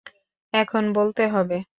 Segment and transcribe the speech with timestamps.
[0.53, 1.57] এখন বলতে হবে?